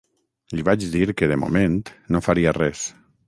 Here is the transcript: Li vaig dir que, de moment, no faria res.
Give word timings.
Li 0.59 0.63
vaig 0.69 0.85
dir 0.95 1.03
que, 1.19 1.29
de 1.33 1.37
moment, 1.43 1.77
no 2.17 2.25
faria 2.29 2.57
res. 2.61 2.89